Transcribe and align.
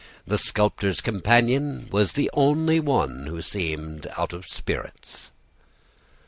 The 0.25 0.39
sculptor's 0.39 0.99
companion 0.99 1.87
was 1.91 2.13
the 2.13 2.31
only 2.33 2.79
one 2.79 3.27
who 3.27 3.39
seemed 3.43 4.07
out 4.17 4.33
of 4.33 4.47
spirits. 4.47 5.31